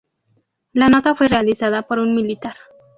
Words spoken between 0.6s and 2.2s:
La nota fue realizada por un